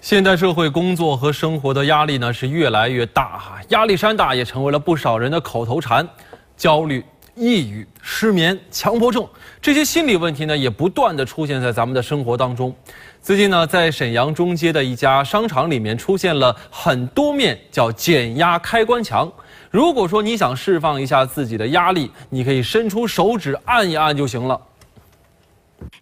[0.00, 6.08] 现代社会工作和生活的压力呢是越来越大哈，压力山大也成为了不少人的口头禅。
[6.56, 9.26] 焦虑、抑郁、失眠、强迫症
[9.60, 12.74] 这些心理问题呢也不断的出现在咱们的生活当中。
[13.20, 19.30] 最近呢，在沈阳中街的一家商场里面出现了很多面叫减压开关墙。
[19.70, 24.58] 如果说你想释放一下自己的压力，你可以伸出手指按一按就行了。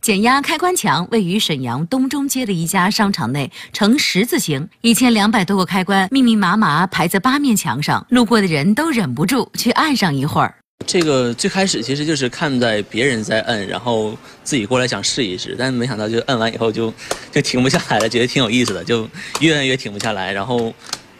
[0.00, 10.54] 减压开关墙位于沈阳东中街的一家商场内，呈十字形，一千两百多个开关密密麻麻排在八面墙上，路过的人都忍不住去按上一会儿。
[10.86, 16.92] 这个最开始其实就是看在别人在摁，然后自己过来想试一试，但没想到就摁完以后就
[17.32, 19.08] 就停不下来了，觉得挺有意思的，就
[19.40, 20.72] 越摁越停不下来，然后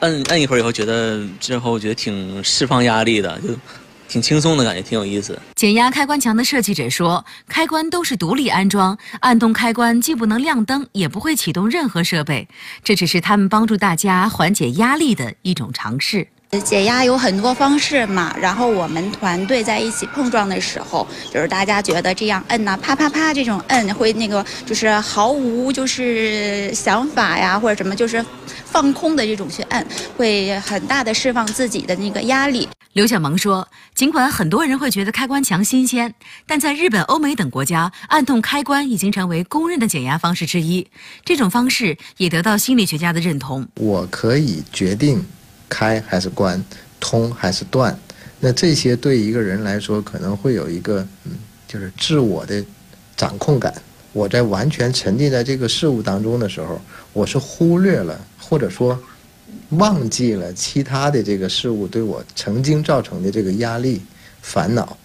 [0.00, 3.48] 摁摁一会儿以后，觉得之后觉得挺释放压力的，就。
[4.08, 5.38] 挺轻松的感觉，挺有意思。
[5.54, 12.48] 减压开关墙的设计者说，开关都是独立安装，按动开关既不能亮灯，也不会启动任何设备。
[12.82, 16.26] 这只是他们帮助大家缓解压力的一种尝试。
[16.64, 28.24] 解压有很多方式嘛，然后我们团队在一起碰撞的时候，就是大家觉得这样摁呐，啪啪啪这种摁会那个就是毫无就是想法呀，或者什么就是
[28.64, 29.86] 放空的这种去摁，
[30.16, 32.66] 会很大的释放自己的那个压力。
[32.98, 36.12] 刘小萌说：“尽管很多人会觉得开关墙新鲜，
[36.48, 40.84] 但在日本、欧美等国家，按动开关已经成为公认的减压方式之一。
[41.24, 43.64] 这种方式也得到心理学家的认同。
[43.76, 45.24] 我可以决定
[45.68, 46.60] 开还是关，
[46.98, 47.96] 通还是断。
[48.40, 51.38] 那这些对一个人来说，可能会有一个嗯，
[51.68, 52.64] 就是自我的
[53.16, 53.72] 掌控感。
[54.12, 56.80] 我在完全沉浸在这个事物当中的时候，
[57.12, 59.00] 我是忽略了，或者说。”
[59.70, 64.00] 忘记了其他的这个事物对我曾经造成的这个压力、
[64.40, 64.96] 烦恼，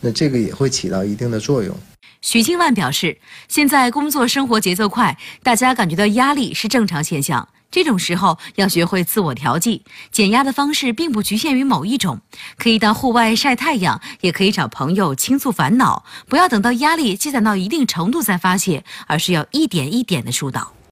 [0.00, 1.76] 那这个也会起到一定的作用。
[2.20, 3.16] 许静万表示，
[3.48, 7.48] 现在工作生活节奏快，大家感觉到压力是正常现象。
[7.70, 12.20] 这种时候要学会自我调剂，减压的方式并不局限于某一种，
[12.58, 16.04] 可以到户外晒太阳，也可以找朋友倾诉烦恼。
[16.26, 20.72] 不要等到压力积攒到一定程度再发泄，而是要一点一点的疏导。